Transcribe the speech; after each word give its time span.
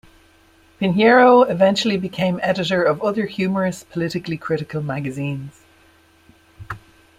Pinheiro 0.79 1.43
eventually 1.47 1.95
became 1.95 2.39
editor 2.41 2.81
of 2.83 3.03
other 3.03 3.27
humorous, 3.27 3.83
politically 3.83 4.35
critical 4.35 4.81
magazines. 4.81 5.61